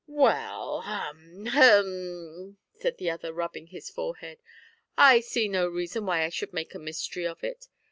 "Well 0.07 0.81
ha! 0.81 1.13
hem!" 1.49 2.57
said 2.73 2.97
the 2.97 3.11
other, 3.11 3.31
rubbing 3.31 3.67
his 3.67 3.91
forehead; 3.91 4.39
"I 4.97 5.19
see 5.19 5.47
no 5.47 5.67
reason 5.67 6.07
why 6.07 6.23
I 6.25 6.29
should 6.29 6.53
make 6.53 6.73
a 6.73 6.79
mystery 6.79 7.27
of 7.27 7.43
it. 7.43 7.67